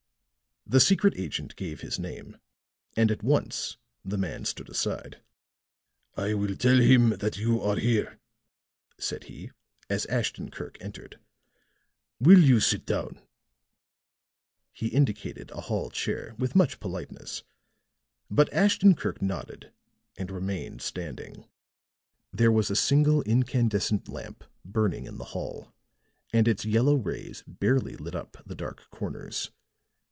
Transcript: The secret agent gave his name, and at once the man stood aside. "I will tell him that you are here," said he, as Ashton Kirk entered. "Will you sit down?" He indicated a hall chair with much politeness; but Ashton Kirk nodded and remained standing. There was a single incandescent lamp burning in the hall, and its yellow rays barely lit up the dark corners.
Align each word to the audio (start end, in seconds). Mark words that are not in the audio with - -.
The 0.67 0.79
secret 0.79 1.15
agent 1.17 1.57
gave 1.57 1.81
his 1.81 1.99
name, 1.99 2.37
and 2.95 3.11
at 3.11 3.23
once 3.23 3.75
the 4.05 4.17
man 4.17 4.45
stood 4.45 4.69
aside. 4.69 5.21
"I 6.15 6.33
will 6.33 6.55
tell 6.55 6.77
him 6.79 7.09
that 7.09 7.35
you 7.35 7.59
are 7.61 7.75
here," 7.75 8.19
said 8.97 9.25
he, 9.25 9.51
as 9.89 10.05
Ashton 10.05 10.49
Kirk 10.49 10.77
entered. 10.79 11.19
"Will 12.21 12.41
you 12.41 12.61
sit 12.61 12.85
down?" 12.85 13.19
He 14.71 14.87
indicated 14.87 15.51
a 15.51 15.61
hall 15.61 15.89
chair 15.89 16.35
with 16.37 16.55
much 16.55 16.79
politeness; 16.79 17.43
but 18.29 18.53
Ashton 18.53 18.95
Kirk 18.95 19.21
nodded 19.21 19.73
and 20.15 20.31
remained 20.31 20.81
standing. 20.81 21.43
There 22.31 22.51
was 22.51 22.71
a 22.71 22.77
single 22.77 23.23
incandescent 23.23 24.07
lamp 24.07 24.45
burning 24.63 25.05
in 25.05 25.17
the 25.17 25.25
hall, 25.33 25.73
and 26.31 26.47
its 26.47 26.63
yellow 26.63 26.95
rays 26.95 27.43
barely 27.45 27.97
lit 27.97 28.15
up 28.15 28.37
the 28.45 28.55
dark 28.55 28.89
corners. 28.89 29.51